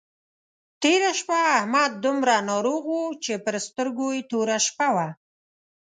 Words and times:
تېره 0.81 1.11
شپه 1.19 1.37
احمد 1.57 1.91
دومره 2.03 2.35
ناروغ 2.49 2.83
وو 2.91 3.05
چې 3.23 3.33
پر 3.45 3.55
سترګو 3.67 4.07
يې 4.15 4.21
توره 4.31 4.57
شپه 4.67 4.87
وه. 4.95 5.07